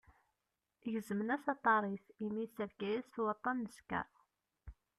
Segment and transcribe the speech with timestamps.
[0.91, 4.09] Gezmen-as aṭar-is, imi ysserka-as-t waṭṭan n ssker.